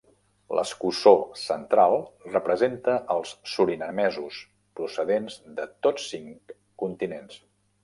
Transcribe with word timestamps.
L'escussó 0.59 1.11
central 1.41 1.93
representa 2.29 2.95
els 3.17 3.35
surinamesos, 3.57 4.41
procedents 4.81 5.39
de 5.61 5.71
tots 5.89 6.11
cinc 6.17 6.59
continents. 6.87 7.41